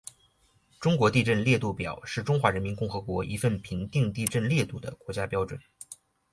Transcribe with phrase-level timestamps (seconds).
[0.79, 5.61] 中国地震烈度表是中华人民共和国一份评定地震烈度的国家标准。